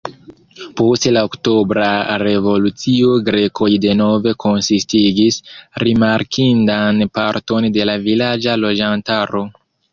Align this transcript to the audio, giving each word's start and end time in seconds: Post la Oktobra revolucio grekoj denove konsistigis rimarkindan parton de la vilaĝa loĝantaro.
Post 0.79 1.03
la 1.17 1.21
Oktobra 1.27 1.89
revolucio 2.23 3.11
grekoj 3.29 3.69
denove 3.85 4.35
konsistigis 4.47 5.39
rimarkindan 5.87 7.07
parton 7.21 7.73
de 7.79 7.89
la 7.93 7.99
vilaĝa 8.11 8.61
loĝantaro. 8.67 9.49